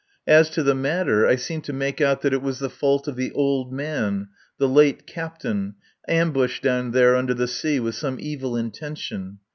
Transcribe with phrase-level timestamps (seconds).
[0.25, 3.15] As to the matter, I seemed to make out that it was the fault of
[3.15, 5.75] the "old man" the late captain
[6.07, 9.37] ambushed down there under the sea with some evil intention.